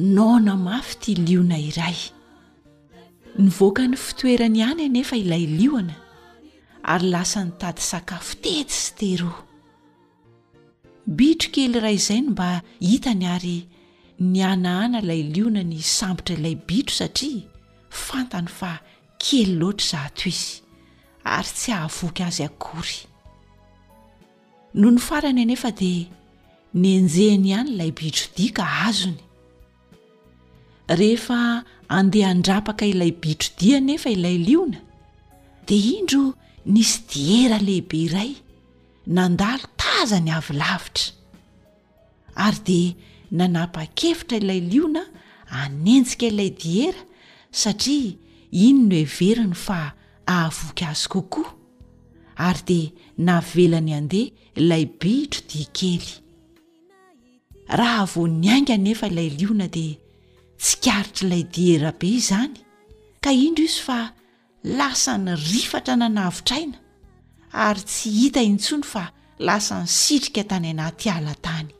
[0.00, 1.96] nana mafy ty liona iray
[3.42, 5.94] nyvoaka ny fitoerany ihany enefa ilay lioana
[6.94, 9.34] ary lasa ny tady sakafo teti sy teroa
[11.18, 12.48] bitro kely iray izai ny mba
[12.78, 13.56] hitany ary
[14.30, 17.42] ny ana ana ilay liona ny sambotra ilay bitro satria
[18.06, 18.72] fantany fa
[19.22, 20.40] kely loatra zah toiy
[21.36, 22.98] ary tsy hahavoka azy akory
[24.78, 26.06] no ny farany enefa dia
[26.80, 29.24] ny enjehany ihany ilay bitro dika azony
[30.88, 34.80] rehefa andeha andrapaka ilay bitrodia nefa ilay liona
[35.68, 36.32] dia indro
[36.72, 38.30] nisy diera lehibe iray
[39.16, 41.12] nandalo taza ny avolavitra
[42.46, 42.92] ary dia
[43.38, 45.02] nanapa-kefitra ilay liona
[45.60, 47.02] anentjika ilay dihera
[47.60, 48.12] satria
[48.66, 49.78] iny no everiny fa
[50.36, 51.50] ahavoka azy kokoa
[52.48, 52.88] ary dia
[53.26, 56.10] navelany andeha ilay bitrodiakely
[57.78, 59.96] raha vo ny ainga nefa ilay liona dia
[60.62, 62.56] tsy karitra ilay dierabe izany
[63.24, 63.98] ka indro izy fa
[64.78, 66.78] lasa ny rifatra nanavitraina
[67.66, 69.04] ary tsy hita intsony fa
[69.46, 71.70] lasa ny sitrika tany anaty ala tany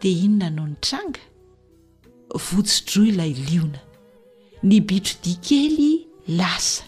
[0.00, 1.22] dia inona no ny tranga
[2.48, 3.80] votsodroa ilay liona
[4.68, 5.92] ny bitro diakely
[6.40, 6.82] lasa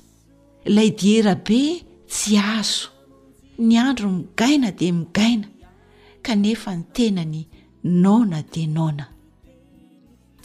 [0.69, 1.63] ilay dierabe
[2.15, 2.89] tsy azo
[3.67, 5.49] ny andro migaina dia migaina
[6.25, 7.43] kanefa ny tenany
[8.03, 9.05] naona dia naona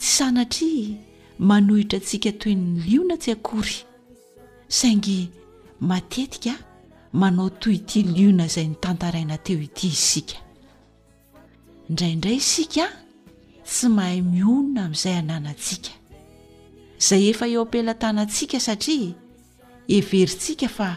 [0.00, 0.98] sanatry
[1.38, 3.84] manohitra antsika toy ny liona tsy akory
[4.68, 5.30] saingy
[5.80, 6.52] matetika
[7.12, 10.36] manao toy ty liona izay ny tantaraina teo ity isika
[11.88, 12.84] indraindray isika
[13.66, 15.90] tsy mahay mionona amin'izay hananantsika
[17.00, 19.12] izay efa eo ampela tanantsika satria
[19.88, 20.88] heverintsika fa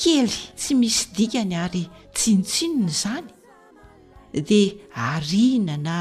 [0.00, 1.84] kely tsy misy dikany ary
[2.16, 3.28] tsinotsinony izany
[4.48, 4.74] dia
[5.12, 5.96] arina na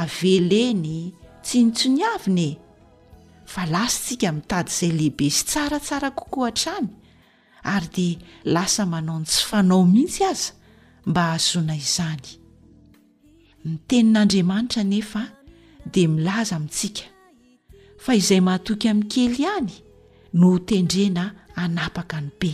[0.00, 0.96] aveleny
[1.42, 2.56] tsy nintsony avina e
[3.44, 6.88] fa lasi tsika mitady izay lehibe sy tsaratsara kokoa atraany
[7.74, 8.18] ary dia
[8.54, 10.52] lasa manao ny tsy fanao mihitsy aza
[11.06, 12.26] mba hahazona izany
[13.64, 15.22] ny tenin'andriamanitra nefa
[15.92, 17.04] dia milaza amintsika
[17.98, 19.72] fa izay mahatoky amin'ny kely ihany
[20.38, 21.24] no tendrena
[21.56, 22.52] hanapaka ny be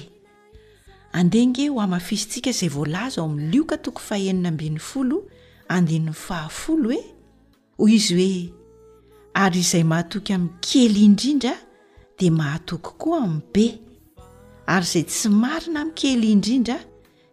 [1.13, 5.17] andenge ho amafisintsika izay voalaza ao amin'ny lioka tokoy fahenina ambin'ny folo
[5.75, 7.01] andiny'ny fahafolo oe
[7.79, 8.58] hoy izy hoe
[9.45, 11.53] ary izay mahtoky amin'ny kely indrindra
[12.19, 13.65] dia mahatoky koa amin'ny be
[14.75, 16.77] ary izay tsy marina amin'ny kely indrindra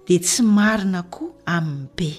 [0.05, 2.09] dia tsy marina koa amin'ny be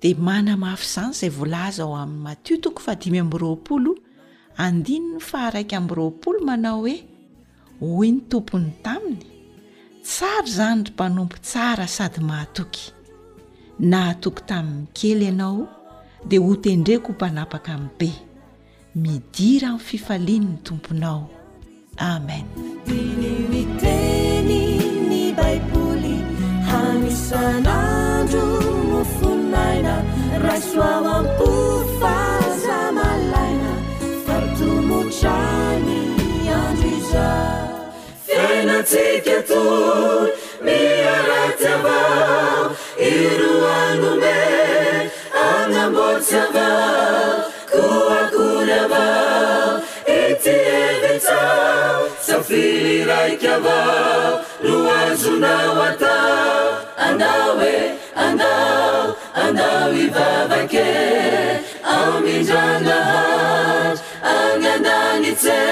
[0.00, 3.92] dia manamafy izany izay voalaza o amin'ny matio toko fadimy amyroapolo
[4.66, 6.96] andinony fa raika amin'nyroapolo manao hoe
[7.80, 9.24] hoy ny tompony taminy
[10.06, 12.84] tsara zany ry mpanompo tsara sady maatoky
[13.90, 15.62] nahatoky tamin'ny kely ianao
[16.28, 18.10] dia hotendreko ho mpanapaka min'n be
[18.96, 21.30] midira h fifalinyny tomponao
[21.98, 22.44] amen
[22.86, 24.60] inymiteny
[25.08, 26.16] ny baiboly
[26.68, 28.42] hamisanandro
[28.90, 29.94] no fonnaina
[30.42, 33.72] rasoao amiko fazamalaina
[34.26, 35.98] fatombotrany
[36.60, 37.26] andro iza
[38.24, 40.32] fiainatsika atory
[40.64, 42.62] mialaty amao
[43.10, 44.36] iroanome
[45.50, 46.47] anabosa
[52.48, 54.30] fiy raike avao
[54.66, 56.16] ro azonao ata
[57.06, 57.80] andao hoe
[58.26, 58.52] anda
[59.44, 60.92] andao ivavake
[61.94, 65.62] aomindragnahatra agnandagny tse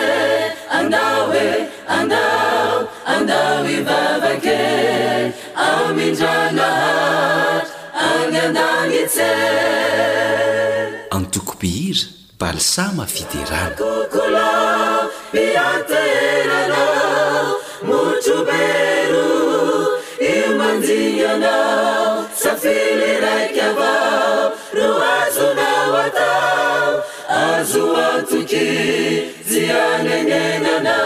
[0.78, 1.55] andao hoe
[1.99, 2.75] andao
[3.17, 4.62] andao ivavake
[5.69, 7.73] aomindranahatra
[8.11, 9.31] agnandagny tce
[11.17, 12.05] antokompihira
[12.40, 14.46] palisama fideralykôkola
[15.41, 16.83] atenana
[17.83, 19.99] mutruberu
[20.44, 21.56] imanziyana
[22.35, 26.33] safili rakava ruazudawata
[27.50, 28.69] azuwatuki
[29.49, 30.97] zianegegana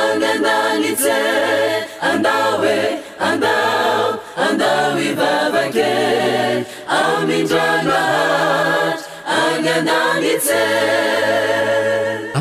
[0.01, 1.17] agenanize
[2.07, 2.99] andae
[7.37, 8.99] idral
[9.39, 10.49] ananany ts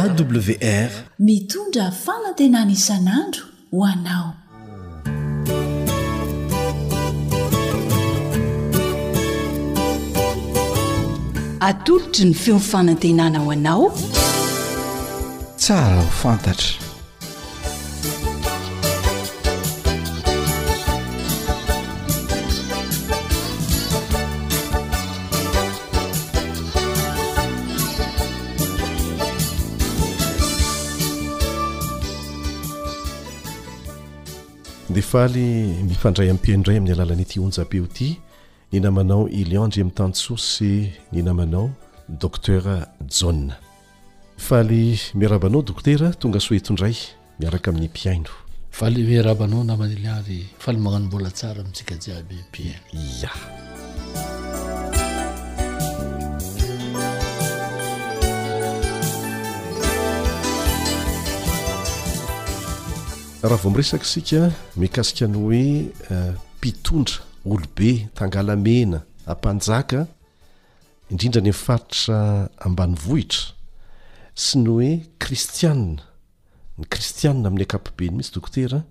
[0.00, 0.90] awr
[1.26, 4.28] mitondra fanantenana isan'andro ho anao
[11.68, 13.84] atolotry ny feomifanantenana ho anao
[15.62, 16.87] tsara ho fantatra
[35.08, 35.44] faly
[35.88, 38.08] mifandray amypiaino ndray amin'ny alalan'nyty onjapeo ty
[38.72, 41.70] ny namanao iliandre ami' tan sosy ny namanao
[42.24, 42.68] docter
[43.18, 43.56] jounne
[44.48, 44.82] faaly
[45.16, 46.96] miarabanao dokter tonga soetondray
[47.40, 48.36] miaraka amin'ny mpiaino
[48.80, 53.32] faaly miarabanao namanalianry faly magnanombola tsara mitsika jiaby piaino ya
[63.42, 67.14] raha vo miresaka sika mikasika ny hoe euh, mpitondra
[67.44, 70.06] olobe tangalamena ampanjaka
[71.10, 73.54] indrindra ny ifaritra ambany vohitra
[74.34, 74.90] sy ny oe
[75.22, 76.02] kristianna
[76.78, 78.82] ny kristianna amin'ny akapobe ny mihitsy dokotera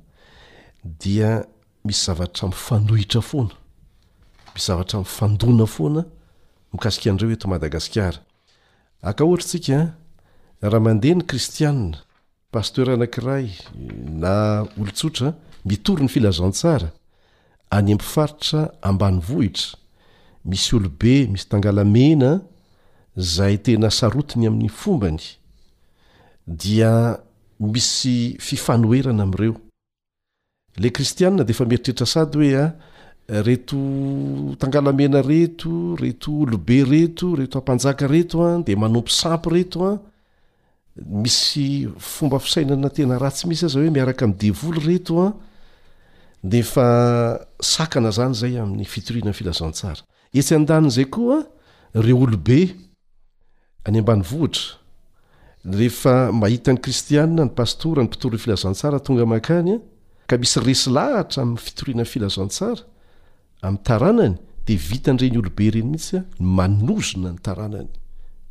[0.84, 1.44] dia
[1.84, 3.56] misy zavatra mifanohitra foana
[4.56, 6.06] misy zavatra mifandoana foana
[6.74, 8.24] mikasika nydireo eto madagasikara
[9.02, 9.78] aka ohatra sika
[10.62, 11.98] raha mandeha ny kristianna
[12.52, 15.34] paster anak'iray na olontsotra
[15.68, 16.92] mitory ny filazantsara
[17.76, 19.76] any mby faritra ambany vohitra
[20.48, 22.32] misy olobe misy tangalamena
[23.34, 25.20] zaay tena sarotiny amin'ny fombany
[26.48, 26.92] dia
[27.60, 29.56] misy fifanoerana am'ireo
[30.82, 33.78] le kristianna dea efa mieritretra sady hoea ah, reto
[34.60, 39.92] tangalamena reto reto olobe reto reto hampanjaka reto ah, a de manompo sampy reto a
[39.92, 39.98] ah.
[41.06, 45.34] misy fomba fisainana tena ratsy mihsy aza oe miarakamdevoly retozany
[46.78, 48.32] ah.
[48.34, 51.38] zay amn'ny fitorianany filazatsaraaay oa
[55.68, 59.82] olehty ktiaa ny pastorany pitorony filazansara tonga makany ah,
[60.28, 62.82] ka misyresy lahatra ami'ny fitorianany filazantsara
[64.68, 67.88] ditnrey olobe enymiisy azona ah, ny tarnany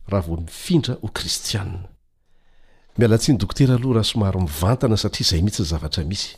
[0.09, 1.89] rahav mifindra o kristianna
[2.99, 6.37] mialatsya ny dokotera aloha raha somaro mivantana satria zay mihitsy ny zavatra misy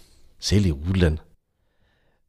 [0.49, 1.19] zay la olana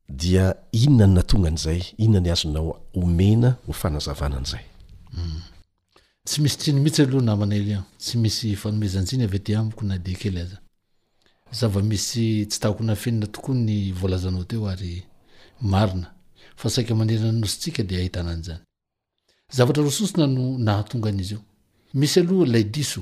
[0.09, 4.61] dia inona ny natonga an'izay inona ny azonao omena ho fanazavana an'izay
[5.13, 5.41] hmm.
[6.23, 10.59] tsy misy triny mihitsy aloha namna tsy misy fanoezanjiny ao nadeoyaoonaoaaizyio
[21.93, 23.01] misy aloha la iso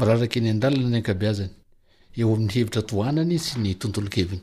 [0.00, 1.52] ararakny an-dalana nnkabazany
[2.20, 4.40] eo amin'ny hevitra toanany sy ny tontolokenoabea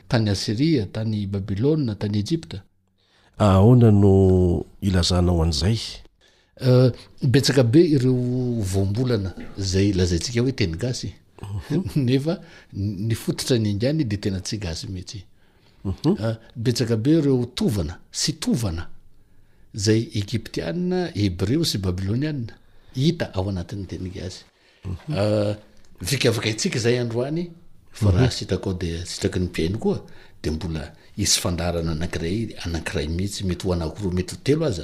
[0.09, 2.57] tany asria tany bablôna tany ejpta
[3.69, 4.13] ona no
[4.81, 5.81] ilazanahoanzayeeo
[8.73, 9.31] vombolana
[9.71, 11.09] zay lazantsika hoe teny gasy
[11.41, 12.01] Mhm.
[12.07, 12.39] nefa
[12.77, 17.19] ny fototra ny angany de tena tsy gasy mehitsybetsakabe mhm.
[17.19, 18.83] ah, reo tovana sy tovana
[19.83, 20.65] zay egiptia
[21.23, 22.33] ebreo sy babylôniaa
[23.07, 25.55] ita ao anatin'nytenygaaodera
[26.55, 26.65] nyayd
[31.17, 34.77] isy aray anaray mihitsy mety hoanakoro mety hotelo az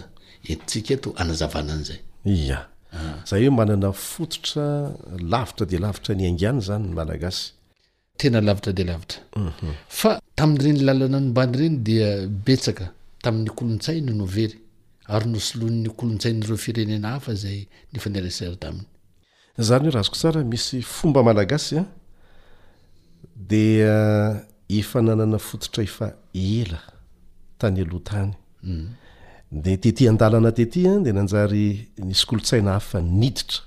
[0.52, 1.98] ettsika eto anazavanan'zay
[2.36, 2.60] ia
[2.94, 3.16] Ah.
[3.30, 4.68] zahy o manana fototra
[5.32, 7.52] lavitra de lavitra ny angiany zany n malagasy
[8.20, 9.72] tena lavitra de lavitra mhm.
[10.00, 12.10] fa tamin'reny lalana nymbany reny dia
[12.46, 12.86] betsaka
[13.24, 14.56] tamin'ny kolontsainy no very
[15.16, 17.60] ary nosoloan'ny kolontsainy reo firenena hafa zay
[17.94, 18.88] nyfa nyrasera taminy
[19.68, 21.92] zany hoe rah azoko tsara misy fomba malagasy ah, a
[23.50, 23.64] de
[23.96, 24.34] ah,
[24.80, 26.08] efa nanana fototra efa
[26.60, 26.80] ela
[27.60, 28.32] tany alohatany
[28.64, 28.88] mm.
[29.52, 31.66] de tety an-dalana tety a ah, de nanjary
[32.08, 33.60] nyskolotsaina haf fa niditra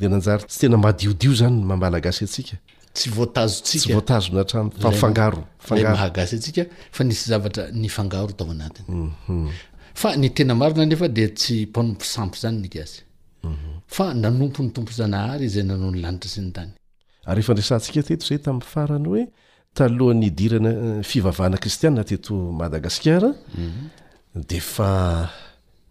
[0.00, 2.56] de nanjary tsy tena madiodio zany mambalagasy atsika
[2.96, 5.84] tsy voazotsy voatazo natram fa fangaoa mhm.
[15.68, 16.72] mhm.
[17.26, 19.22] ary efa ndresantsika teto zay tami'y farany hoe
[19.76, 23.80] talohan'ny dirana eh, fivavahana kristiana teto madagasikara mhm.
[24.34, 25.30] de fa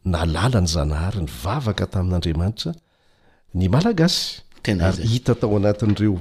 [0.05, 2.71] nalalany zanahary ny vavaka tamin'n'andriamanitra
[3.55, 6.15] ny malagasy ary hita tao anatin'reo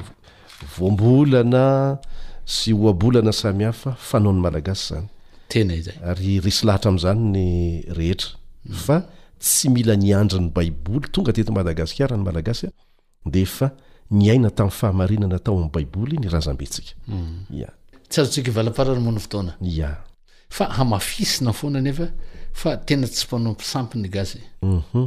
[0.76, 1.98] vombolana
[2.44, 4.88] sy oabolana samihafa fanao ny malagasy
[5.52, 5.72] zany
[6.02, 7.44] ary resy lahatra am'zany ny
[7.94, 9.04] hefa
[9.38, 13.66] tsy mila niandriny baiboy tonga teti madagasikarahny malagasydefa
[14.10, 16.94] nyaina tamin'ny fahamainana tao ami' baibo nazabetarti
[18.18, 19.52] aaaranymony fitaona
[19.88, 20.07] a
[20.50, 22.08] fa hamafisina fonanefa
[22.52, 25.04] fa tena tsympanaompiampnyaaoynf mhm.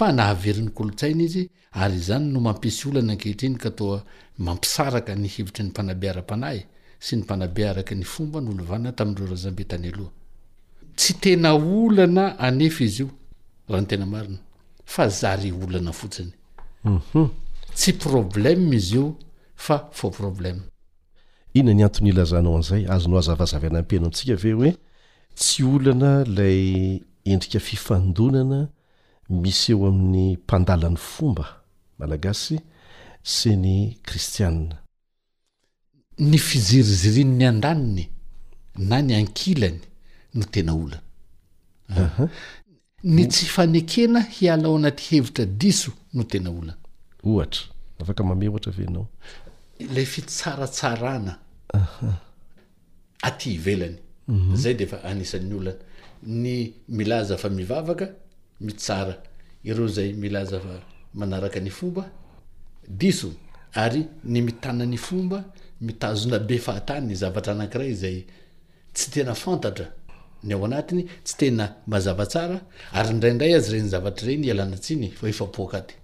[0.00, 3.88] ah, nahverin'nykolotsaina izy ary zany no mampisy olana nkehitrenika ata
[4.46, 6.58] mampisaraka nyhivitry ny mpanabe ara-panay
[7.04, 10.10] sy ny mpanabe araky ny fomba ny olovanna tami'reo razambe tany aloha
[10.98, 13.08] tsy tena olana anef izy io
[13.68, 14.38] rahany tena marina
[14.92, 16.32] fa zary olana fotsiny
[16.84, 17.26] mhm.
[17.78, 19.04] tsy probleme izy io
[19.64, 20.62] fa fa probleme
[21.58, 24.70] ina ny anton'ny ilazanao an'izay azonao azavazava anampehna amitsika ve hoe
[25.38, 26.62] tsy olana lay
[27.30, 28.58] endrika fifandonana
[29.42, 31.44] misy eo amin'ny mpandalan'ny fomba
[31.98, 32.56] malagasy
[33.34, 33.76] sy ny
[34.08, 34.74] kristianna
[36.28, 38.04] ny fizirizirin''ny andaniny
[38.88, 39.80] na ny ankilany
[40.36, 42.28] no tena olanaa
[43.14, 46.76] ny tsy fanekena hialao anatyhevitra diso no tena olana
[47.28, 47.64] ohatra
[48.00, 49.06] afaka mame ohatra ve anao
[49.94, 51.32] la fitsaratsarana
[53.22, 54.56] aty velany mhm.
[54.62, 55.78] zay defa anisan'ny olana
[56.44, 56.58] ny
[56.98, 58.06] milaza fa mivavaka
[58.66, 59.14] misara
[59.70, 60.74] ireo zay milaza fa
[61.18, 62.04] manaraka ny fomba
[63.00, 63.30] diso
[63.84, 65.38] ary ny mitana ny fomba
[65.86, 68.18] mitazona be fahatany ny zavatra anankiray zay
[68.94, 69.86] tsy tena fantatra
[70.46, 72.58] ny ao anatiny tsy tena mazavatsara
[72.98, 75.94] ary ndraindray azy re ny zavatra reny alanatsyny faefapoakaty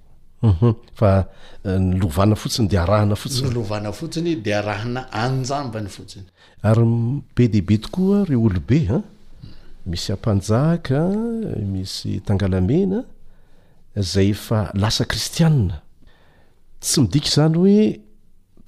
[0.42, 0.74] Mhm.
[0.98, 1.30] fa
[1.64, 4.42] eh, nylovana fotsiny de arahana fotsiny
[6.62, 6.84] ary
[7.34, 9.00] be dehibe tokoa reo olobe a
[9.86, 11.00] misy ampanjaka
[11.72, 13.04] misy tangalamena
[14.12, 15.76] zay fa lasa kristianna
[16.80, 17.84] tsy midiky zany hoe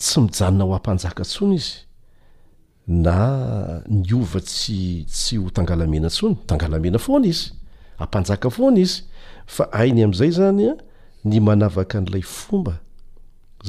[0.00, 1.76] tsy mijanona ho ampanjaka ntsony izy
[3.04, 3.16] na
[4.00, 4.78] ny ova tsy
[5.12, 7.46] tsy ho tangalamena ntsony tangalamena foana izy
[8.02, 8.98] ampanjaka foana izy
[9.54, 10.72] fa ainy am'izay zanya
[11.28, 12.74] ny manavaka n'ilay fomba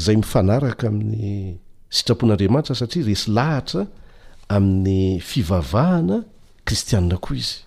[0.03, 1.55] zay mifanaraka amin'ny
[1.95, 3.81] sitrapon'andriamanitra satria resy lahatra
[4.55, 6.17] amin'ny fivavahana
[6.67, 7.63] kristianina koa izyety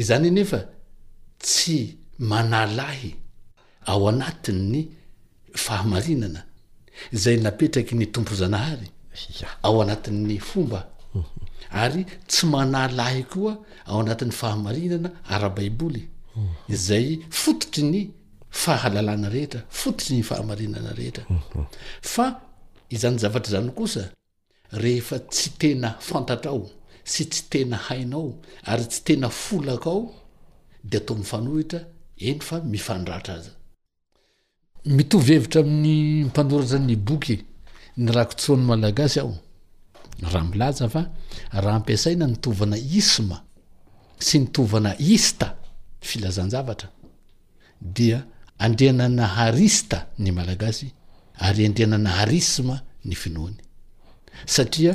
[0.00, 0.60] izany e nefa
[1.44, 1.78] tsy
[2.30, 3.10] manalahy
[3.90, 4.74] ao anatin''ny
[5.64, 6.42] fahamarinana
[7.22, 8.86] zay napetraky ny tompo zanahary
[9.66, 10.80] ao anatin''ny fomba
[11.82, 13.54] ary tsy manalahy koa
[13.90, 16.02] ao anatin'ny fahamarinana ara-baiboly
[16.86, 18.00] zay fototry ny
[18.52, 19.56] y
[21.30, 22.34] mhm.
[22.90, 24.08] iznyzatrzyosa
[24.72, 26.64] rehefa tsy tena fantatra ao
[27.04, 28.34] sy tsy tena haina ao
[28.72, 30.00] ary tsy tena folak ao
[30.90, 31.80] de atao mifanohitra
[32.28, 33.34] eny fa mifandratra
[34.84, 37.36] azamitovhevitra ami'ny mpanoratra ny boky
[38.02, 39.34] ny rakitsoany malagasy aho
[40.32, 41.02] raha laza fa
[41.62, 43.38] raha ampiasaina nitovana isma
[44.26, 45.46] sy nitovana ista
[46.08, 46.88] filazanzavatra
[47.96, 48.18] dia
[48.64, 50.88] andriananaharista ny malagasy
[51.46, 52.76] ary andreana nahar isma
[53.08, 53.56] ny finoany
[54.54, 54.92] satria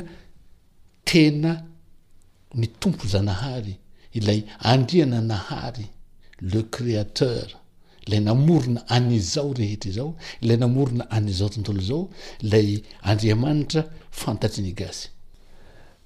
[1.08, 1.52] tena
[2.60, 3.74] ny tompo zanahary
[4.18, 4.40] ilay
[4.74, 5.86] andriananahary
[6.52, 7.46] le créateur
[8.06, 10.10] ilay namorona anyzao rehetra izao
[10.44, 12.02] ilay namorona anyzao tontolo zao
[12.44, 12.68] ilay
[13.10, 13.82] andriamanitra
[14.20, 15.06] fantatry ny gasy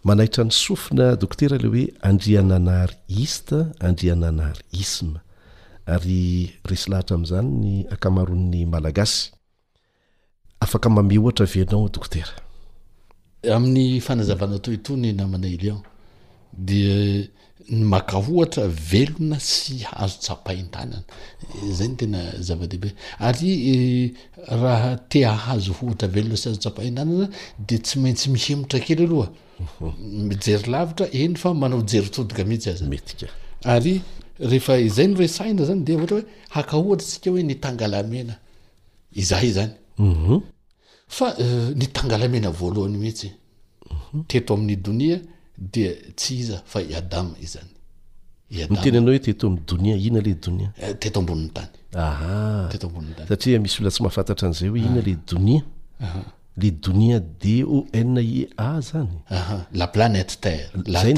[0.06, 5.20] manahitra ny sofina dokotera le hoe andriananahary ista andriananahary isma
[5.94, 9.22] ary resy lahatra amzany ny akamaron'ny malagasy
[10.64, 12.32] afaka mame ohatra vnao dokotera
[13.54, 15.76] amin'ny fanazavana toitony namana elio
[16.68, 16.82] de
[17.74, 21.02] ny makahohatra velona sy ahzo tsapaintanana
[21.76, 22.90] zay ny tena zava-dehibe
[23.28, 24.12] ary eh,
[24.64, 27.26] rahatea hazo hohatra velona sy azo tsapahintanana
[27.68, 29.28] de tsy maintsy mihemotra kely aloha
[30.44, 33.28] jery lavitra eny fa manao jery todika mihitsy azye
[33.76, 33.96] ary
[34.40, 38.34] rehefa izay nore saina zany de ohatra hoe hakaohatra tsika hoe nitangalamena
[39.12, 40.38] izay zany mhm.
[41.08, 43.30] fa euh, nitangalamena voalohany mihitsy
[43.90, 44.22] mhm.
[44.28, 45.20] teto amin'ny donia
[45.58, 47.70] de tsy iza fa iadama iz zany
[48.50, 53.26] idamtena anao hoe teto amy donia ina le donia eh, teto amboniny tany hateoambonn tay
[53.28, 55.62] satria misy oola tsy mahafantatra an'izay hoe ihiona le donia
[56.00, 56.16] h
[56.56, 59.22] le donia d oia zany
[59.72, 61.12] la plantetaezay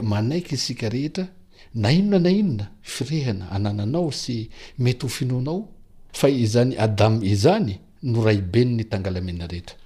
[0.00, 0.08] mhm.
[0.10, 1.26] manaiky isika rehetra
[1.74, 4.48] nainona nainona firehana anananao sy
[4.78, 5.68] mety ho finonao
[6.12, 9.76] fa izany adamo izany no raibenny tangalamena rehetra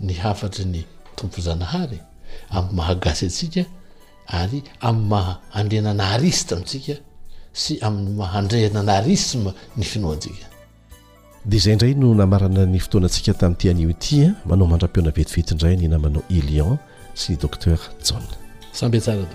[0.00, 0.82] ny hafatry ny
[1.16, 1.98] tompofozanahary
[2.50, 3.64] am'y mahagasy atsika
[4.26, 6.94] ary am'y mahaandreana naaristatsika
[7.62, 10.46] sy amin'ny mahaandrehana narisma ny finoantsika
[11.48, 14.30] dea zay ndray no namarana ny fotoana atsika tami'nytyanio tya eh?
[14.48, 16.72] manao mandra-piona vetivety ndray ny namanao elion
[17.20, 18.22] sy docteur jon
[18.78, 19.32] sampetsarat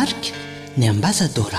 [0.00, 0.32] رك
[0.78, 1.58] نمبزدورة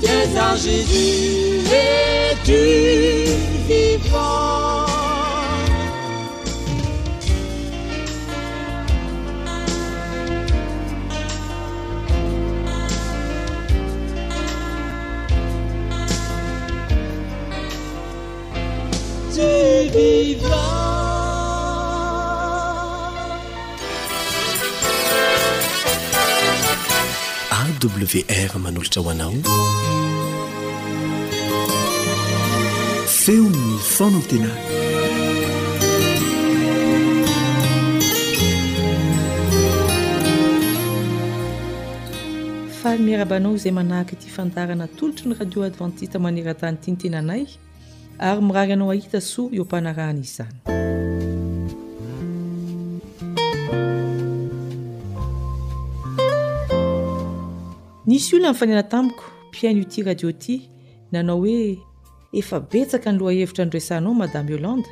[0.00, 0.68] 变那是
[1.62, 3.36] t
[3.68, 4.89] 你报
[27.88, 29.32] wr manolotra hoanao
[33.06, 34.48] feomny fona ntena
[42.82, 47.46] fay miarabanao izay manahaky ti fandarana tolotra ny radio advantiste maneratanyiti nytenanay
[48.18, 50.89] ary mirary anao ahita soa eo mpanarahana izyzany
[58.20, 60.56] misy olon n'ny fanena tamiko mpiainy ioity radio ty
[61.14, 61.78] nanao hoe
[62.40, 64.88] efa betsaka ny lohahevitra nyreisanao madame holanda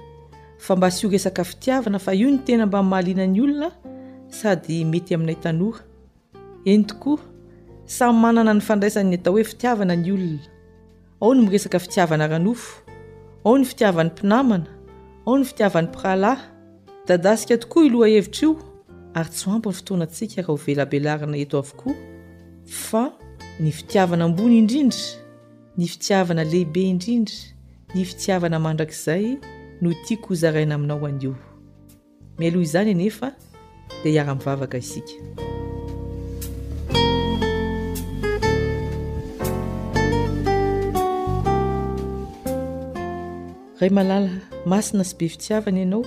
[0.64, 3.68] fa mba so resaka fitiavana fa io ny tena mba nmahaliana ny olona
[4.38, 5.80] sady mety aminay tanoha
[6.72, 7.20] eny tokoa
[7.96, 10.48] samy manana ny fandraisan'ny atao hoe fitiavana ny olona
[11.22, 12.70] ao ny miresaka fitiavana ranofo
[13.46, 14.66] ao ny fitiavan'ny mpinamana
[15.28, 16.40] ao ny fitiavan'ny mpiralahy
[17.08, 18.54] dadasika tokoa iloha hevitra io
[19.14, 21.94] ary tso ampiny fotoanantsika raha ho velabelarina eto avokoa
[22.68, 23.08] fa
[23.60, 25.00] ny fitiavana ambony indrindra
[25.78, 27.36] ny fitiavana lehibe indrindra
[27.94, 29.38] ny fitiavana mandrakizay
[29.80, 31.34] no tiako hzaraina aminao anio
[32.38, 33.32] mialoha izany enefa
[34.04, 35.14] dia iara-mivavaka isika
[43.80, 44.30] ray malala
[44.70, 46.04] masina sy be fitiavana ianao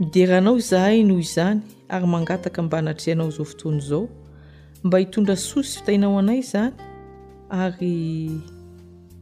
[0.00, 4.08] mideranao zahay noho izany ary mangataka mba anatreanao zao fotoany izao
[4.84, 6.72] mba hitondra sosy fitainao anay zany
[7.48, 8.30] ary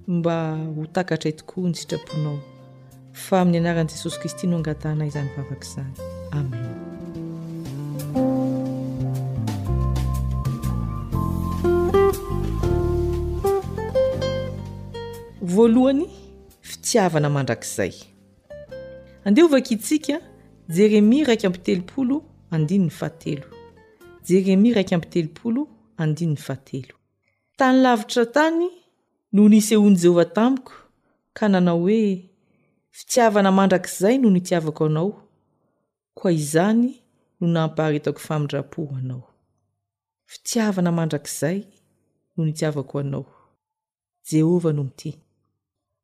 [0.07, 2.39] mba ho takatray tokoa ny sitraponao
[3.13, 5.95] fa amin'ny anaran'i jesosy kristy no angatanay izany vavaka izany
[6.31, 6.67] amen
[15.55, 16.03] voalohany
[16.69, 17.93] fitiavana mandrakzay
[19.25, 20.15] andehaovaka itsika
[20.77, 22.17] jeremia raika ampi telopolo
[22.55, 23.62] andininy fahatelo
[24.29, 25.69] jeremia raiky amby telopolo
[26.03, 26.97] andinny fahatelo
[27.59, 28.69] tany lavitra tany
[29.33, 30.73] noho nisehoan' jehovah tamiko
[31.37, 32.03] ka nanao hoe
[32.99, 35.13] fitiavana mandrakizay noho nitiavako anao
[36.19, 36.91] koa izany
[37.41, 39.27] no nampaharitako famindra-poho anao
[40.33, 41.59] fitiavana mandrakizay
[42.37, 43.25] noho nitiavako anao
[44.31, 45.13] jehovah no mite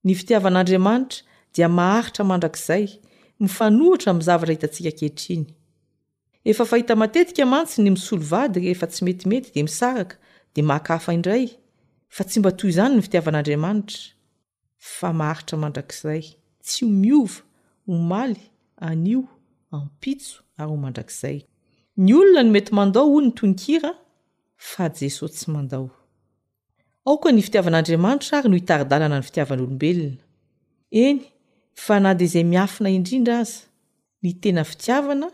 [0.05, 1.19] ny fitiavan'andriamanitra
[1.55, 2.87] dia maharitra mandrakizay
[3.41, 5.47] mifanohitra mi zavatra hitantsika kehitriny
[6.49, 10.17] efa fahita matetika mantsyny misolo vady refa tsy metimety de misaraka
[10.55, 11.45] de makahafa indray
[12.15, 14.01] fa tsy mba toy izany ny fitiavan'andriamanitra
[14.97, 16.23] fa maharitra mandrakzay
[16.67, 17.39] tsy ho miova
[17.87, 18.41] ho maly
[18.89, 19.21] anio
[19.77, 21.39] ampitso ary ho mandrakzay
[22.05, 23.91] ny olona no mety mandao oy ny tonkira
[24.71, 25.87] fa jesosy tsy mandao
[27.09, 30.17] aoka ny fitiavan'andriamanitra ary no hitaridalana ny fitiavan'olombelona
[31.05, 31.21] eny
[31.85, 33.59] fa na de izay miafina indrindra azy
[34.23, 35.29] ny tena fitiavanala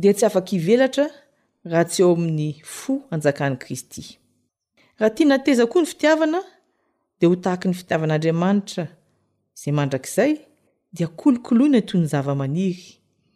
[0.00, 1.06] dia tsy afaka hivelatra
[1.70, 4.02] raha tsy eo amin'ny fo anjakan'ni kristy
[4.98, 6.40] raha tia nateza koa ny fitiavana
[7.20, 8.84] de ho tahaky ny fitiavan'andriamanitra
[9.56, 10.32] izay mandrakizay
[10.96, 12.86] dia kolokoloina toy ny zavamaniry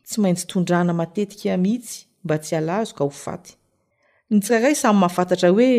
[0.06, 3.52] tsy maintsy tondraana matetika mihitsy mba tsy alazo ka ho faty
[4.30, 5.70] ny tsiaray samy mahafantatra hoe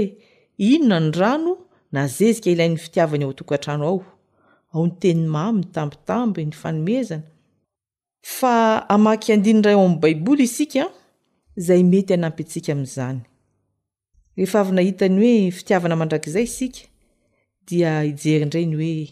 [0.71, 1.51] inona ny rano
[1.93, 4.01] na zezika ilain'ny fitiavany ao atokantrano ao
[4.73, 7.23] ao ny teny mamy ny tambitamby ny fanomezana
[8.89, 10.83] amaky andinidray ao ami'ny baiboly isika
[11.65, 13.19] zay mety anampy atsika ami'zany
[14.37, 16.79] ehefaynahitany hoe fitiavana mandrakzay isika
[17.67, 19.05] dia ijeri indray ny hoe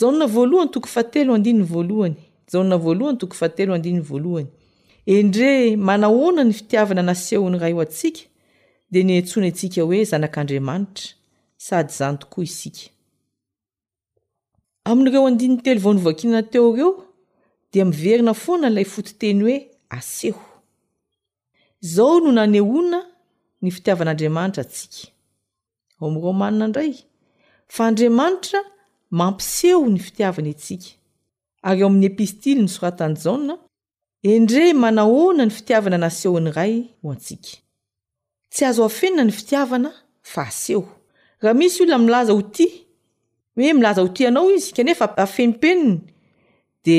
[0.00, 2.16] janavoalohany toko fah telo andininy voalohany
[2.52, 4.46] jaona voalohany toko fahateloandinny voalohany
[5.16, 5.50] endre
[5.88, 8.20] manahoana ny fitiavana naseho ny rah io antsika
[8.92, 11.06] de nyatsona ansika hoe zanak'andriamanitra
[11.66, 12.74] sady zany tokoa isk
[14.90, 16.90] ain''reoadinn'ny telo vaonovakinana teo reo
[17.72, 19.56] di miverina foana ilay fototeny hoe
[19.96, 20.42] aseho
[22.02, 22.98] ao no nanehona
[23.62, 24.64] ny fiiavniaanta a
[29.10, 30.96] mampisehony fitiavana sk
[31.62, 33.32] ary eo amin'y epistily ny soratanyja
[34.22, 37.58] endre manahona ny fitiavana nasehony ray ho atsika
[38.50, 39.90] tsy azo afenina ny fitiavana
[40.22, 40.84] fa aseho
[41.42, 42.66] raha misy olona milaza hoti
[43.56, 46.00] hoe milaza ho ti anao izy kenefa afenipenny
[46.84, 46.98] de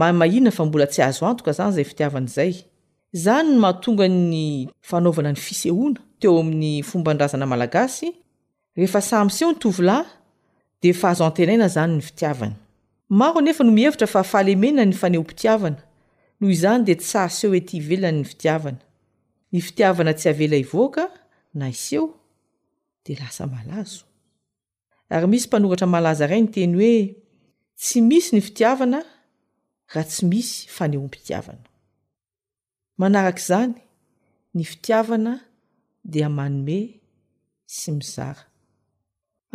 [0.00, 2.52] aahna fabola tsy azo antoka zany zayfiiavanzay
[3.12, 8.12] zany nmahatonga ny fanaovanany fisehona teo amin'ny fombandrazana malagasy
[8.76, 10.04] rehefa samyseo ny tovla
[10.92, 12.58] fahazo antenaina zany ny fitiavana
[13.08, 15.80] maro nefa no mihevitra fa fahalemenna ny faneho mpitiavana
[16.40, 18.78] noho izany de ts ahaseho ety velany ny fitiavana
[19.52, 21.04] ny fitiavana tsy avela ivoaka
[21.54, 22.06] na iseho
[23.06, 24.04] de lasa malazo
[25.08, 26.96] ary misy mpanoratra malaza ray ny teny hoe
[27.80, 29.00] tsy misy ny fitiavana
[29.94, 31.64] raha tsy misy faneho mpitiavana
[33.00, 33.74] manarak' izany
[34.54, 35.32] ny fitiavana
[36.10, 36.78] dea amanome
[37.76, 38.42] sy mizara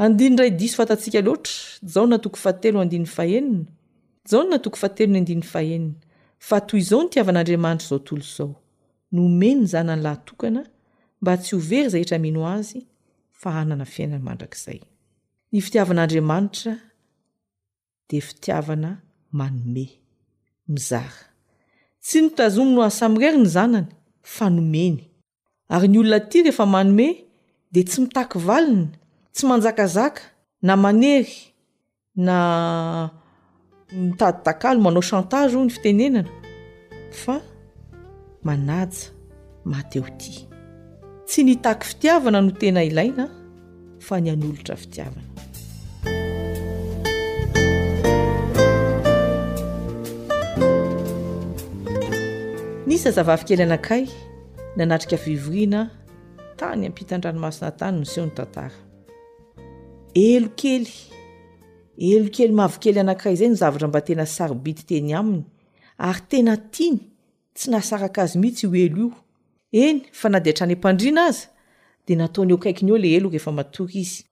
[0.04, 1.54] andinydray diso fatasika loatra
[1.94, 3.66] jao natoko fatelo andinny fahenina
[4.30, 5.96] zao no natoko fahtelo ny andininny fahenina
[6.48, 8.54] fa toy izao ny tiavan'andriamanitra zao tolo zao
[9.12, 10.64] nomeny ny zanany lahtokana
[11.22, 12.82] mba tsy hovery zay hetra mino azy
[13.42, 14.80] fa hanana fiainana mandrakizay
[15.52, 16.74] ny fitiavan'andriamanitra
[18.10, 18.92] de fitiavana
[19.38, 19.86] manome
[20.74, 21.24] mizara
[22.04, 23.90] tsy notazomino ahsamyrery ny zanany
[24.36, 24.98] fa nomeny
[25.74, 27.08] ary ny olona ti rehefa manome
[27.74, 28.99] de tsy mitakyvalina
[29.40, 30.22] ts manjakazaka
[30.62, 31.38] na manery
[32.16, 33.10] na
[33.94, 36.30] mitadi takalo manao chantage ny fitenenana
[37.12, 37.40] fa
[38.44, 39.10] manaja
[39.66, 40.44] mateo ty
[41.26, 43.26] tsy nitako fitiavana no tena ilaina
[44.00, 45.32] fa ny anolotra fitiavana
[52.88, 54.04] nisa zavavikely anakay
[54.76, 55.90] nanatrika fivoriana
[56.60, 58.89] tany ampitan-dranomasina tany n' iz eo ny tantara
[60.16, 60.88] elo kely
[61.98, 65.44] elokely mavykely anakiray izay ny zavatra mba tena saribidy teny aminy
[65.98, 67.00] ary tena tiny
[67.54, 69.10] tsy nasaraka azy mihitsy ho elo io
[69.86, 71.48] eny fa nadiatrany am-pandriana aza
[72.08, 74.24] di nataonyeo kaikiny eo ila elo rehefa matory izy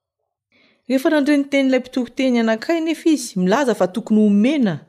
[0.88, 4.80] rehefa nandrenytenyilay mpitory teny anakiray nefa izy milaza fa tokony omena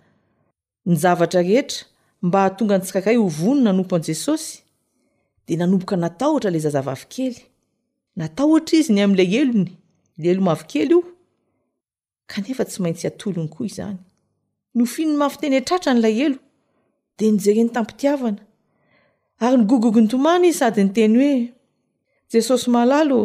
[0.87, 1.85] ny zavatra rehetra
[2.23, 4.59] mba hatonga nytsikaray ho vono nanompo an' jesosy
[5.47, 7.37] di nanomboka natao ohatra ilay zazava avokely
[8.17, 9.73] natao oatra izy ny amin'ilay elony
[10.27, 10.99] elo mavykely io
[12.31, 13.99] kanefa tsy maintsy atolony koa izany
[14.77, 16.39] nofinony mafyteny atratra n'ilay elo
[17.17, 18.43] dea nijereny tampitiavana
[19.43, 21.39] ary nigogogonytomana izy sady nyteny hoe
[22.33, 23.19] jesosy mahalalo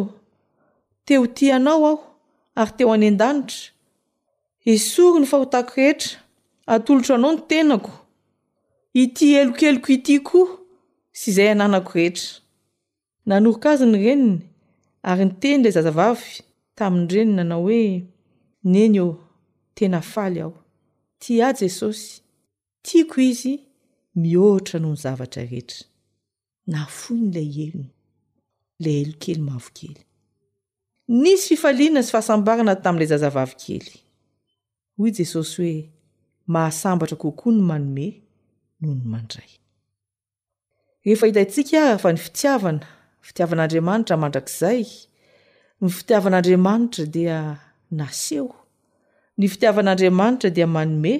[1.06, 1.96] teo ti anao aho
[2.60, 3.64] ary teo any an-danitra
[4.72, 6.10] esory ny fahotako rehetra
[6.74, 7.92] atolotra anao ny tenako
[9.02, 10.48] ity elokelyko ity koa
[11.18, 12.26] sy izay ananako rehetra
[13.26, 14.32] nanoroka azy ny reniny
[15.10, 16.30] ary ny teny ilay zazavavy
[16.78, 17.84] tamin'ireny nanao hoe
[18.74, 19.08] neny o
[19.76, 20.54] tena faly aho
[21.22, 22.12] ti a jesosy
[22.84, 23.52] tiako izy
[24.20, 25.82] mihoatra noho ny zavatra rehetra
[26.72, 27.88] na fo nyilay elono
[28.78, 30.00] ilay elokely mavokely
[31.22, 33.92] nisy fifalinana sy fahasambarana tamin'ilay zazavavykely
[34.96, 35.74] hoy jesosy hoe
[36.54, 38.06] mahasambatra kokoa ny manome
[38.80, 39.50] noho ny mandray
[41.04, 42.82] rehefa hitantsika ara fa ny fitiavana
[43.26, 44.82] fitiavan'andriamanitra mandrak'izay
[45.80, 47.58] ny fitiavan'andriamanitra dia
[47.90, 48.54] na seho
[49.38, 51.14] ny fitiavan'andriamanitra dia manome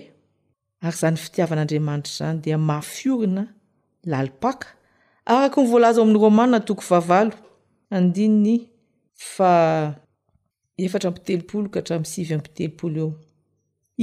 [0.83, 3.45] ary zany ny fitiavan'andriamanitra zany dia mahafiorina
[4.05, 4.69] lalipaka
[5.27, 7.35] araka nyvoalaza ao amin'ny romana toko vavalo
[7.91, 8.57] andininy
[9.35, 9.53] fa
[10.79, 13.13] efatra mpitelopolo ka hatramisivy ampitelopolo eo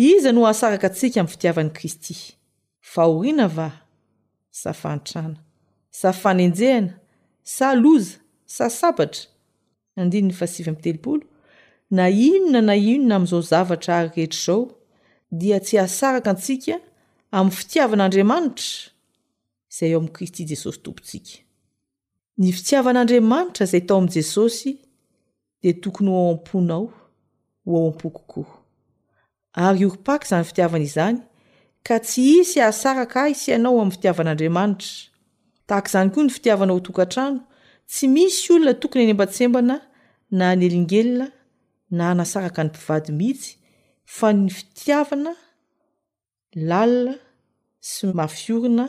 [0.06, 2.16] iza no ahasaraka atsika amin'ny fitiavany kristy
[2.94, 3.70] faorina va
[4.62, 5.38] safantrana
[5.90, 6.94] sa fanenjehina
[7.44, 8.14] sa loza
[8.46, 9.31] sa sabatra
[9.96, 11.24] andinyny fasivy am' telopolo
[11.98, 14.62] na inona na inona amn'izao zavatra ary rehetra zao
[15.42, 16.76] dia tsy asaraka antsika
[17.38, 18.70] amin'ny fitiavan'andriamanitra
[19.72, 21.34] izay eo amin'ny kristy jesosy tompotsika
[22.42, 24.72] ny fitiavan'andriamanitra zay tao am' jesosy
[25.62, 26.86] de tokony ho ao am-ponao
[27.66, 28.60] ho ao am-pokokoaa
[29.68, 31.18] ary orpaky izany fitiavanaizany
[31.88, 34.92] ka tsy isy ahasaraka ayisyianao amin'ny fitiavan'andriamanitra
[35.70, 37.40] tahak' izany koa ny fitiavanao tokantrano
[37.88, 39.78] tsy misy olona tokony eny mba-tsembana
[40.38, 41.28] na anyelingelona
[41.92, 43.52] na hanasaraka ny mpivady mihitsy
[44.06, 45.34] fa ny fitiavana
[46.70, 47.16] lalina
[47.80, 48.86] sy mafiorina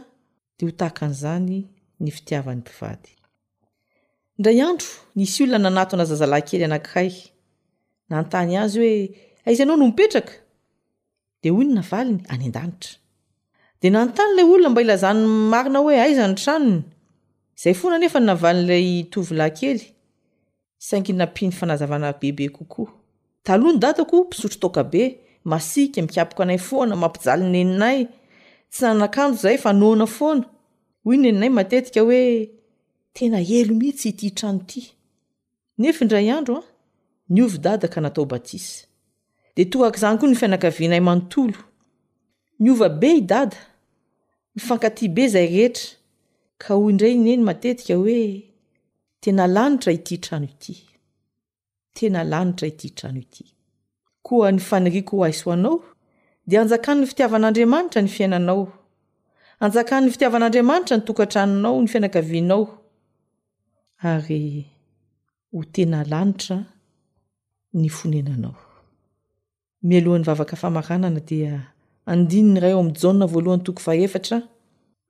[0.59, 1.59] de ho tahakan'izany
[2.01, 3.11] ny fitiavan'ny mpivady
[4.39, 7.13] ndra iandro nisy olona nanato nazazalankely anankiray
[8.11, 8.97] nantany azy hoe
[9.47, 10.33] aiza ah, anao no mipetraka
[11.43, 12.97] de hoy no na valiny any an-danitra
[13.81, 16.83] de na nontany ilay olona mba ilazan'ny marina hoe aizany ah, tranony
[17.65, 19.95] zay foana nefa n navaliilay tovilankely
[20.79, 22.93] saingy nampiny fanazavana bebe kokoa
[23.43, 28.07] taloha ny dadako mpisotro toka be masika mikapika anay foana mampijali ny eninay
[28.71, 30.45] tsy nanak'andro zay fa nona foana
[31.05, 32.51] hoy nyeninay matetika hoe
[33.13, 34.93] tena elo mihitsy itihitrano ity
[35.79, 36.63] nefa indray andro a
[37.29, 38.87] ni ovy dada ka natao batisa
[39.57, 41.59] de tohak' izany koa ny fianakavinay manontolo
[42.59, 43.57] niova be idada
[44.55, 46.02] mifankaty be zay rehetra
[46.63, 48.21] ka hoy indray ny eny matetika hoe
[49.23, 50.75] tena lanitra ity trano ity
[51.99, 53.45] tena lanitra ity trano ity
[54.27, 55.77] koa ny faniriko ho aisoanao
[56.49, 58.65] de anjakan ny fitiavan'andriamanitra ny fiainanao
[59.65, 62.65] anjakany fitiavan'andriamanitra ny tokantranonao ny fianakavinao
[64.13, 64.43] ary
[65.53, 66.57] ho tena lanitra
[67.81, 68.55] ny fonenanao
[69.87, 71.55] mialohan'ny vavaka famaranana dia
[72.13, 74.39] andini ny ray eo amin'njana voalohan'ny toko fahefatra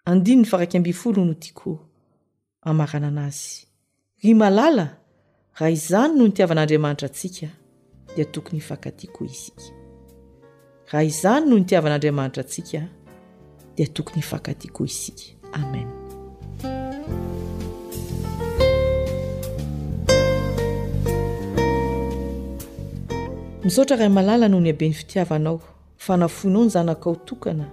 [0.04, 1.78] andiny ny farakambfolo notiakoa
[2.62, 3.66] amarana an'azy
[4.22, 4.96] ry malala
[5.54, 7.48] raha izany no nitiavan'andriamanitra antsika
[8.16, 9.62] dia tokony hifankatiako isika
[10.90, 12.82] raha izany no nitiavan'andriamanitra antsika
[13.76, 15.88] dia tokony hifankatiako isika amen
[23.64, 25.60] misaotra raha malala noho ny habeny fitiavanao
[25.96, 27.68] fanafoinao ny zanakao tokana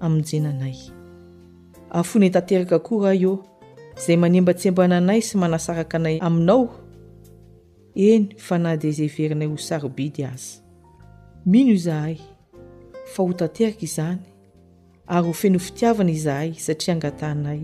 [0.00, 0.99] amin'njenanay
[1.90, 3.34] afony tanteraka akoho raha eo
[4.00, 6.70] izay manembatsembana anay sy manasaraka anay aminao
[8.06, 10.52] eny fa nah dea izay iverinay ho sarobidy azy
[11.52, 12.16] mino izahay
[13.12, 14.22] fa ho tanteraka izany
[15.14, 17.60] ary ho feno fitiavana izahay satria angatanay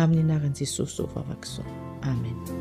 [0.00, 1.68] amin'ny anaran'i jesosy zao vavaka izao
[2.10, 2.57] amen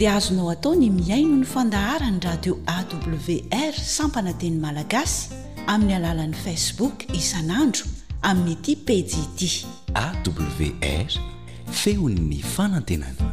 [0.00, 5.28] dia azonao atao ny miaino ny fandahara ny radio awr sampananteny malagasy
[5.68, 7.84] amin'ny alalan'ni facebook isanandro
[8.24, 9.50] amin'ny iti pejy ity
[9.92, 11.08] awr
[11.80, 13.29] feon'ny fanantenany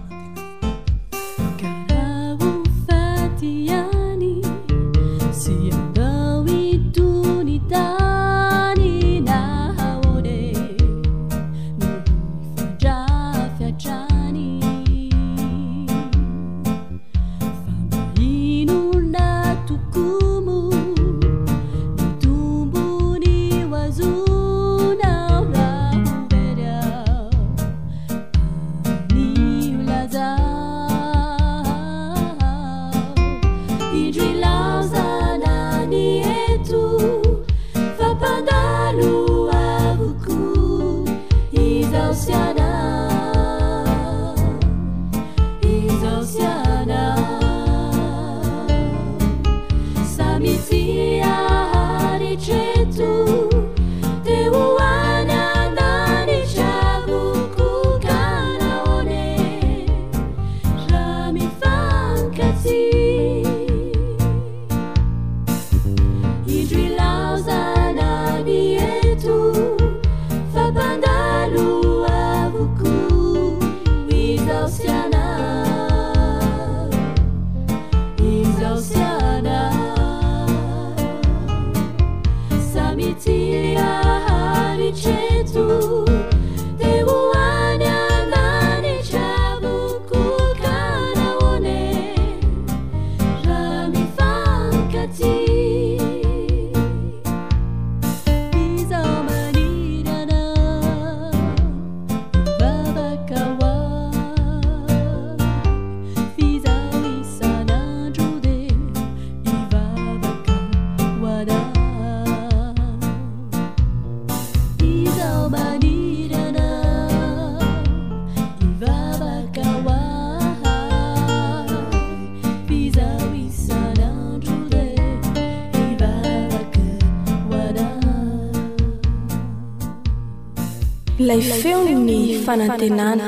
[131.29, 133.27] lay feo ny fanantenana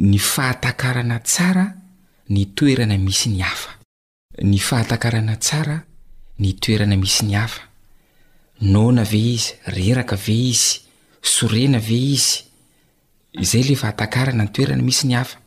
[0.00, 1.74] ny fahatakarana tsara
[2.30, 3.70] ny toerana misy ny hafa
[4.42, 5.82] ny fahatakarana tsara
[6.38, 7.60] ny toerana misy ny hafa
[8.60, 10.80] nona ve izy reraka ve izy
[11.22, 12.44] sorena ve izy
[13.42, 15.38] izay le fa hatakarana ny toerana misy ny hafa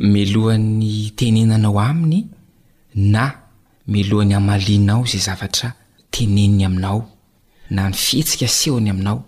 [0.00, 2.24] melohan'ny tenenanao aminy
[2.94, 3.44] na
[3.86, 5.74] melohan'ny hamalinao zay zavatra
[6.10, 7.04] teneniny aminao
[7.70, 9.27] na ny fihetsika sehony aminao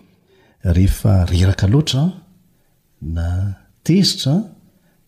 [0.63, 2.11] rehefa reraka loatra
[3.01, 4.43] na tezitra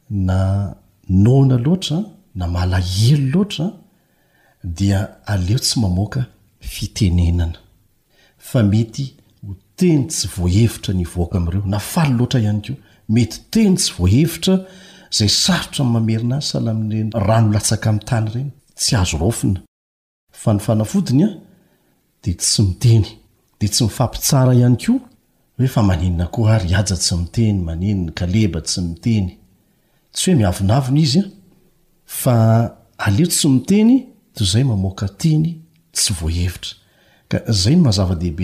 [0.10, 0.76] na
[1.10, 2.04] nona loatra
[2.36, 3.72] na malahelo loatra
[4.64, 6.26] dia aleo tsy mamoaka
[6.60, 7.58] fitenenana
[8.38, 9.14] fa mety
[9.48, 12.76] ho teny tsy voahevitra ny voaka am'ireo na faly loatra ihany koa
[13.10, 14.56] mety hteny tsy voahevitra
[15.18, 19.60] zay sarotra y mamerina azy sala ami''ireny rano latsaka amin'ny tany ireny tsy azo rofina
[20.42, 21.30] fa ny fanafodiny a
[22.24, 23.06] dia tsy miteny
[23.60, 24.94] dia tsy mifampitsara ihany ko
[25.60, 29.38] oefa manennao ary aja tsy miteny manna kaeba tsy mitenytsy
[30.26, 31.24] hoe miavinavina izya
[32.20, 32.38] fa
[33.06, 33.92] aleota sy miteny
[34.36, 35.46] tozay mamoka teny
[35.96, 36.50] tsy veiay
[37.84, 38.44] noavdehibe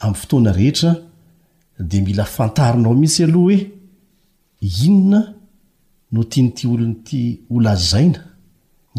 [0.00, 3.56] eoadla atinao mihitsy aloha oe
[4.86, 5.18] inona
[6.12, 7.20] no tianti olonty
[7.54, 8.20] olazaina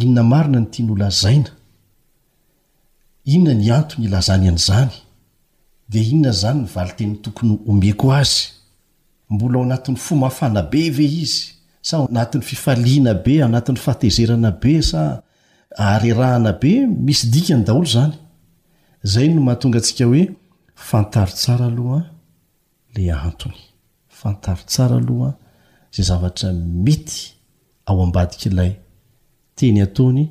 [0.01, 1.51] inona marina notiany ola zaina
[3.33, 4.91] inona ny antony ilazany an'izany
[5.93, 8.39] de inona zany nvaly teny tokony omeko azy
[9.33, 11.43] mbola ao anatin'ny fomafana be ve izy
[11.87, 15.01] sa anatin'ny fifaliana be anatin'ny fatezerana be sa
[15.89, 16.71] arerahana be
[17.07, 18.13] misy dika ny daolo zany
[19.11, 20.23] zay no mahatonga atsika hoe
[20.89, 22.03] fantaro tsara alohan
[23.05, 23.59] la antony
[24.19, 25.33] fanta tsara alohan
[25.95, 26.49] zay zavatra
[26.85, 27.17] mety
[27.87, 28.71] ao ambadikailay
[29.57, 30.23] teny ataony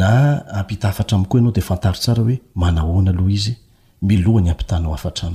[0.00, 0.10] na
[0.58, 3.54] ampitafatra amikoa ianao de fantao sara oe manahoana loha izy
[4.02, 5.28] milohany ampitanao afatra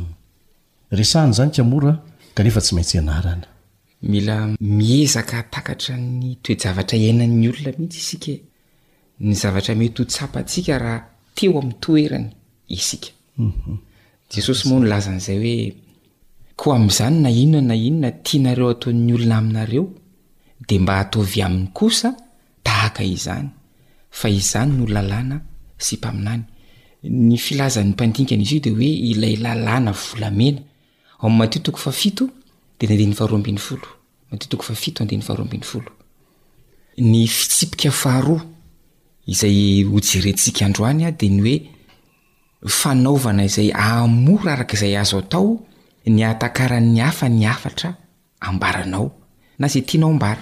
[0.91, 1.93] aminysan zany kamora
[2.35, 3.47] kaefa tsy maitsyaar
[5.97, 8.17] ny toejavatra ainanyolona mihitsy
[9.19, 11.01] isikazavmety hotstsika
[11.39, 12.27] hoaoeny
[12.77, 15.71] iskaooanay
[16.57, 16.85] mhm.
[17.23, 19.85] nyainona na inonatianareo atao'ny olona aminareo
[20.67, 22.09] de mba ataovy amin'ny kosa
[22.63, 23.49] taka izany
[24.19, 25.37] fa izany no lalana
[25.85, 26.43] sy mpaminany
[27.09, 30.59] ny filazan'ny mpandinkana izy io de hoe ilay lalàna volamena
[31.21, 32.29] o a'matio toko fafito
[32.79, 33.43] de ay oootoiao
[36.97, 38.45] ny fitsipika faharoa
[39.27, 41.69] izay hojerentsika andro any a de ny oe
[42.69, 45.61] fanaovana izay amora araka izay azo atao
[46.05, 47.97] ny atakaran'ny hafa ny afatra
[48.39, 49.11] ambaranao
[49.59, 50.41] na zay tianao ambara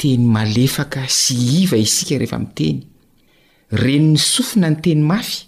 [0.00, 2.78] teny malefaka sy iva isika rehefa miteny
[3.72, 5.44] reny ny sofina ny teny mafy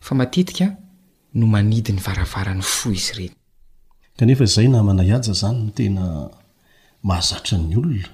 [0.00, 0.68] fa matetika
[1.34, 3.34] no manidy ny varavarany fo izy ireny
[4.18, 6.06] kanefa izay namanaiaja izany no tena
[7.02, 8.10] mahazatran'ny olona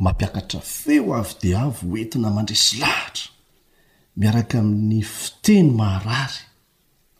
[0.00, 3.30] mampiakatra feo avy di avy hoentina mandresy lahatra
[4.18, 6.40] miaraka amin'ny fiteny maharary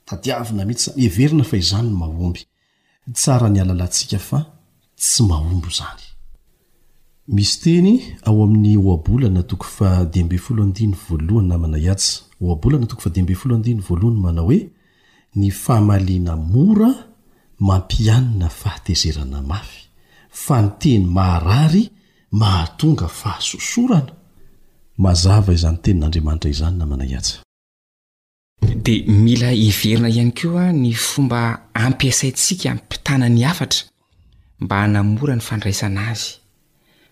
[0.07, 2.43] tadiavina mihitsy zany iheverina fa izany ny mahomby
[3.15, 4.41] tsara ny ala latsika fa
[4.99, 6.10] tsy mahombo zany
[7.31, 13.01] misy teny ao amin'ny oabolana toko fa diambe folo andiny voalohany namana iatsy oabolana toko
[13.03, 14.71] fa diambe flodiny voalohany manao hoe
[15.37, 16.89] ny fahamaliana mora
[17.61, 19.87] mampianina fahatezerana mafy
[20.31, 21.91] fa ny teny maharary
[22.33, 24.13] mahatonga fahasosorana
[24.99, 27.39] mazava izany tenin'andriamanitra izany namana iatsy
[28.83, 33.87] dia mila hiverina ihany keo a ny fomba ampiasaintsika mpitana ny hafatra
[34.61, 36.40] mba hnamora ny fandraisana azy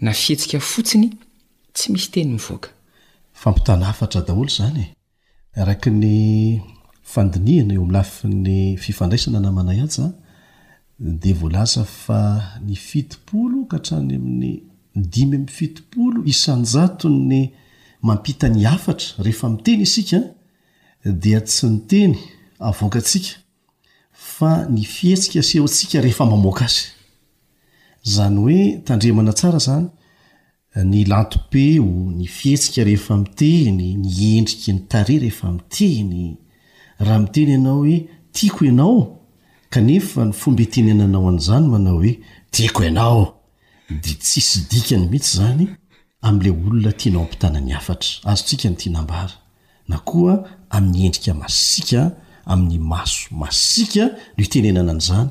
[0.00, 1.10] na fihetsika fotsiny
[1.76, 2.68] tsy misy teny nyvoaka
[3.40, 6.14] fampitana hafatra daholo izany e araki ny
[7.12, 8.48] fandinihana eo ami'nlafiny
[8.84, 10.10] fifandraisana na manay asyan
[11.20, 12.20] dia voalaza fa
[12.66, 14.52] ny fitopolo kahatrany amin'ny
[14.98, 17.38] mdimy mi'y fitopolo isanjato ny
[18.06, 20.18] mampita ny hafatra rehefa miteny isika
[21.22, 22.14] dia tsy ny teny
[22.68, 23.32] avoakantsika
[24.36, 26.84] fa ny fihetsika seho ntsika rehefa mamoaka azy
[28.02, 29.86] zany hoe tandremana tsara zany
[30.90, 36.36] ny lantopeo ny fihetsika rehefa miteny ny endrika ny tare rehefa miteny
[37.04, 39.02] raha miteny ianao hoe tiako ianao
[39.70, 42.12] kanefa ny fomba tenenanao an'izany manao hoe
[42.50, 43.24] tiako ianao
[43.90, 45.66] de tsisy dikany mihitsy zany
[46.22, 49.32] am'la olona tinao ampitanany afatra azo trika ny tianambara
[49.88, 52.02] na koa amin'ny endrika masika
[52.46, 54.04] amin'ny maso masiaka
[54.36, 55.30] no itenenana an'izany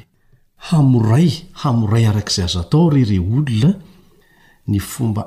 [0.68, 3.72] hamoray hamoray arak'izay azo tao re re olona
[4.70, 5.22] ny fomba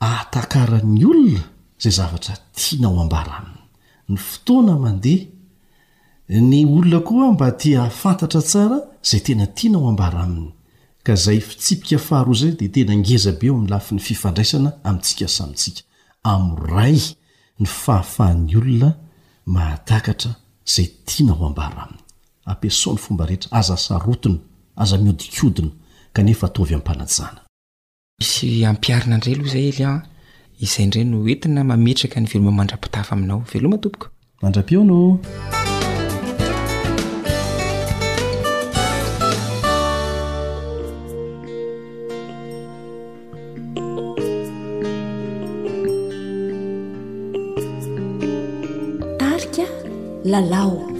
[0.00, 1.40] atakaran'ny olona
[1.82, 3.62] zay zavatra tiana ho ambara aminy
[4.12, 5.26] ny fotoana mandeh
[6.28, 10.52] ny olona koa mba tia fantatra tsara zay tena tiana ho ambara aminy
[11.02, 14.50] ka zay fitsipikafahao zay de tena ngezabeoam'lafataray
[17.58, 18.90] ny fahafahan'nyolona
[19.54, 20.32] mahakatra
[20.74, 24.38] zay tiana obaa amnyapiasony fomba rehetra azasarotiny
[24.78, 25.68] aza mihodikodina
[26.12, 27.40] kanefa ataovy am' panatyzana
[28.18, 30.02] misy ampiarina indray aloha izay ely a
[30.64, 34.06] izayindrany no oentina mametraka ny veloma mandrapitafa aminao veloma tompoka
[34.42, 35.20] mandrapio no
[49.20, 49.66] tarika
[50.24, 50.97] lalao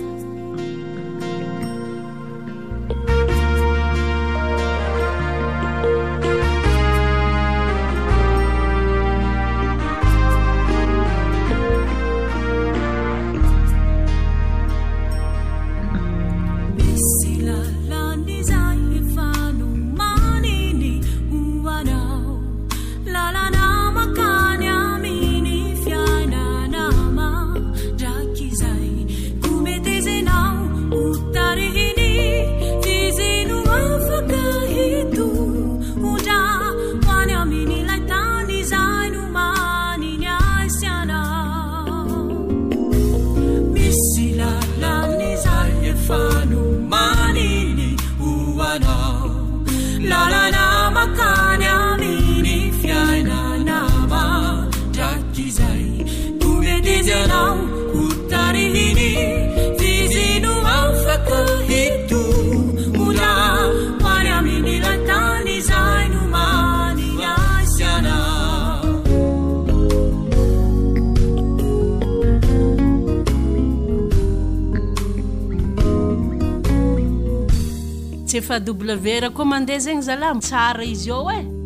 [78.39, 81.58] efa blew ra koa mandeha zegny zala tsara izy ao e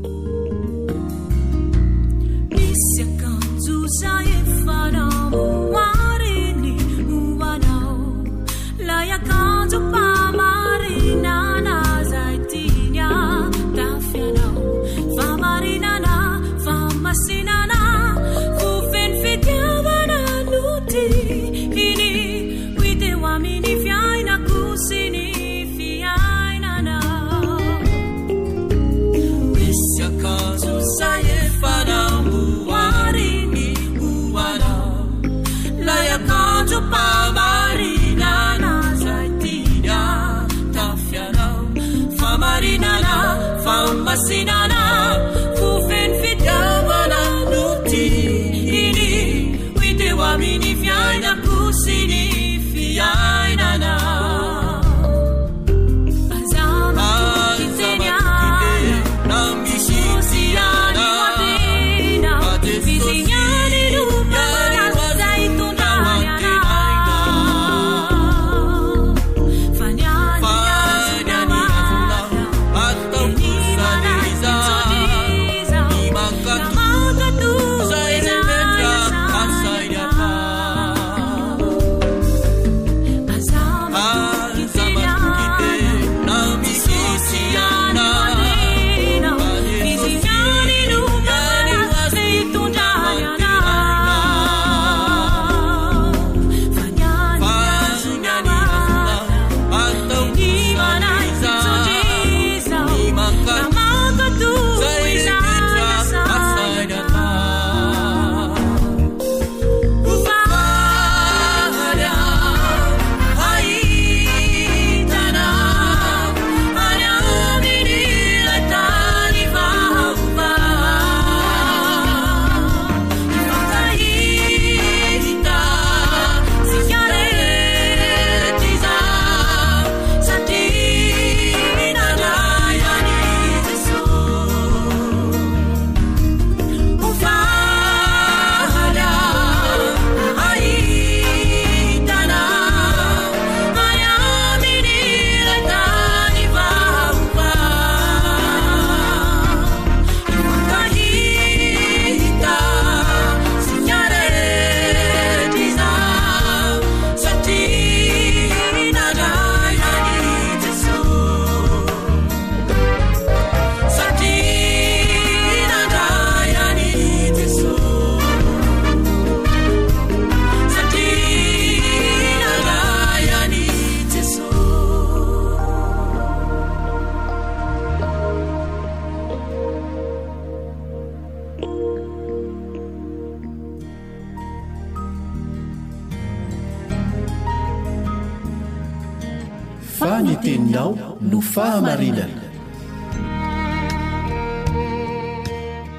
[190.03, 190.91] fanyteninao
[191.31, 192.43] no fahamarinana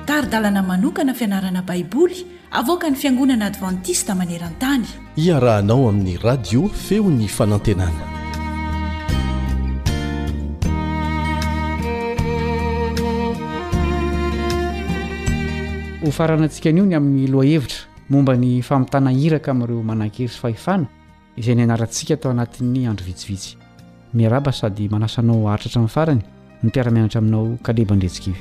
[0.08, 2.20] taridalana manokana fianarana baiboly
[2.60, 4.84] avoka ny fiangonana advantista maneran-tany
[5.26, 8.04] iarahanao amin'ny radio feo ny fanantenana
[16.04, 20.88] ho farana antsika an'io ny amin'ny lohahevitra momba ny fampotana hiraka amin'ireo manan-kery sy fahefana
[21.40, 23.62] izay ny anarantsika atao anatin'ny andro vitsivitsy
[24.16, 26.20] miaraba sady manasanao aritratra min'ny farany
[26.64, 28.32] ny mpiaramianatra aminao kalebandretsika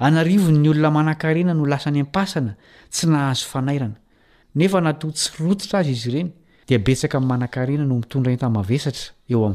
[0.00, 2.54] anarivon ny olona mana-karena no lasa ny ampasana
[2.90, 3.96] tsy nahazo fanairana
[4.54, 6.30] nefa nato tsy rotitra azy izy ireny
[6.68, 9.48] deai'anan-kaena nomion ooiiaageoteo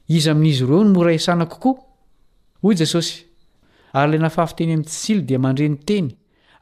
[0.09, 1.79] izy amin'izy ireo ny moraysana kokoa
[4.07, 6.09] yla nafahfteny am'tssily di mandreny teny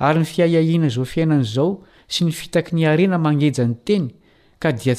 [0.08, 1.70] arynyfiaahina zao fiainan'zao
[2.12, 4.06] sy ny fitaky ny arena mangejanyteny
[4.60, 4.92] eye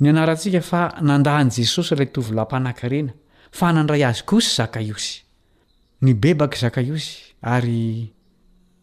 [0.00, 3.12] ny anarantsika fa nandaan' jesosy ilay tovylampanan-karena
[3.56, 5.22] fa nandray azy kosy zakaiosy
[6.04, 8.12] ny bebaka zakaiosy ary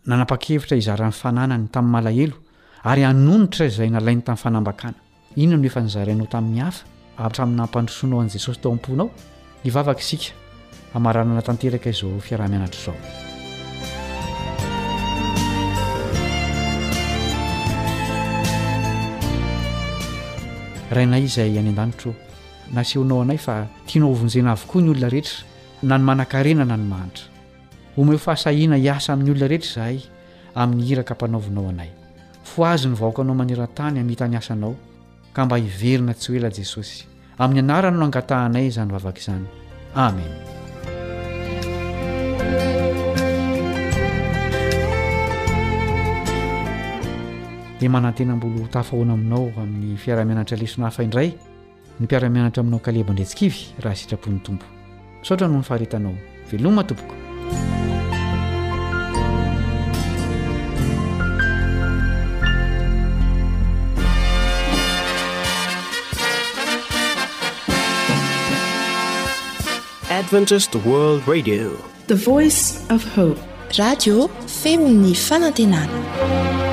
[0.09, 2.37] nanapa-kevitra izaran'ny fananany tamin'ny malahelo
[2.89, 4.99] ary anonitra zay nalainy tamin'ny fanambakana
[5.37, 6.83] inona no efa nyzarainao tamin'ny hafa
[7.27, 9.09] atraminampandrosoanao an' jesosy to amponao
[9.63, 10.33] hivavaka isika
[10.97, 13.31] amaranana tanteraka izao fiarah-mianatr' zao
[20.93, 22.13] rahainay izay any an-danitroa
[22.77, 23.55] nasehonao anay fa
[23.89, 25.37] tianao hovonjena avokoa ny olona rehetra
[25.89, 27.25] na ny manan-karena na nomantra
[27.95, 29.97] homeo fahasahiana hiasa amin'ny olona rehetra izahay
[30.61, 31.91] amin'ny hiraka mpanaovinao anay
[32.51, 34.73] fo azy ny vahoaka anao maneran-tany amihitany asanao
[35.33, 37.05] ka mba hiverina tsy hoela jesosy
[37.41, 39.45] amin'ny anarana no angatahanay izany vavaka izany
[40.05, 40.62] amena
[47.89, 51.27] manantena mbolo tafahoana aminao amin'ny fiara-mianatra lesonahafaindray
[51.99, 54.65] ny mpiaramianatra aminao kaleba ndretsikaivy raha sitrapon'ny tompo
[55.21, 56.15] sotra noho ny faretanao
[56.51, 57.03] veloma tompokoadvetid
[70.31, 73.39] d adiothe voice f hope
[73.77, 76.72] radio femini fanantenana